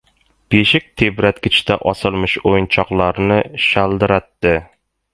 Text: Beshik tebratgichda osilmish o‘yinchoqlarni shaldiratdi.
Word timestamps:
Beshik 0.53 0.87
tebratgichda 1.01 1.77
osilmish 1.93 2.35
o‘yinchoqlarni 2.53 3.41
shaldiratdi. 3.71 4.61